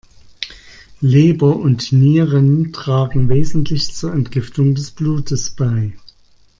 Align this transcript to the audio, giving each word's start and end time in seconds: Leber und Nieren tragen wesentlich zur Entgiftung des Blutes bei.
Leber 0.99 1.57
und 1.57 1.91
Nieren 1.91 2.73
tragen 2.73 3.29
wesentlich 3.29 3.93
zur 3.93 4.11
Entgiftung 4.15 4.73
des 4.73 4.89
Blutes 4.89 5.51
bei. 5.51 5.93